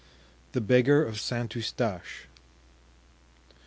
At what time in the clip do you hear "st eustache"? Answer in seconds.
1.19-2.25